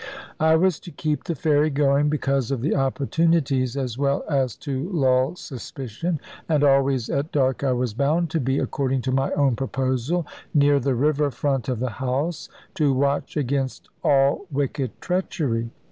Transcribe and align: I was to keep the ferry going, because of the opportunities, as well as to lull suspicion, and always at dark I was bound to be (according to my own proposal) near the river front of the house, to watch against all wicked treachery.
I 0.39 0.55
was 0.55 0.79
to 0.79 0.89
keep 0.89 1.25
the 1.25 1.35
ferry 1.35 1.69
going, 1.69 2.09
because 2.09 2.49
of 2.49 2.61
the 2.61 2.73
opportunities, 2.75 3.77
as 3.77 3.99
well 3.99 4.23
as 4.27 4.55
to 4.65 4.89
lull 4.91 5.35
suspicion, 5.35 6.19
and 6.49 6.63
always 6.63 7.07
at 7.07 7.31
dark 7.31 7.63
I 7.63 7.73
was 7.73 7.93
bound 7.93 8.31
to 8.31 8.39
be 8.39 8.57
(according 8.57 9.03
to 9.03 9.11
my 9.11 9.31
own 9.33 9.55
proposal) 9.55 10.25
near 10.55 10.79
the 10.79 10.95
river 10.95 11.29
front 11.29 11.69
of 11.69 11.79
the 11.79 11.91
house, 12.01 12.49
to 12.73 12.91
watch 12.91 13.37
against 13.37 13.89
all 14.03 14.47
wicked 14.51 14.99
treachery. 15.01 15.69